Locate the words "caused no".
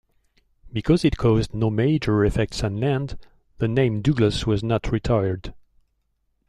1.19-1.69